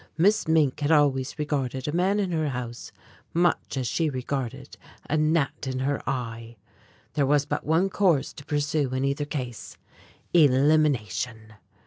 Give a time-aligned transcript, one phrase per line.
[0.17, 2.91] Miss Mink had always regarded a man in her house
[3.35, 4.75] much as she regarded
[5.07, 6.57] a gnat in her eye.
[7.13, 9.77] There was but one course to pursue in either case
[10.33, 11.53] elimination!